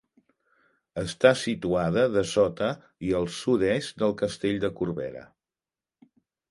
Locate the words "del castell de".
4.05-4.77